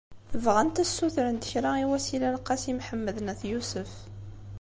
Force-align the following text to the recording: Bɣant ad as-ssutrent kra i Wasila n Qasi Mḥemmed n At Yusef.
Bɣant 0.43 0.81
ad 0.81 0.83
as-ssutrent 0.87 1.47
kra 1.51 1.71
i 1.83 1.85
Wasila 1.89 2.29
n 2.35 2.43
Qasi 2.47 2.73
Mḥemmed 2.77 3.17
n 3.21 3.31
At 3.33 3.41
Yusef. 3.51 3.91